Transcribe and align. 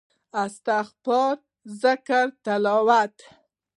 استغفار 0.43 1.35
ذکر 1.81 2.27
تلاوت 2.45 3.17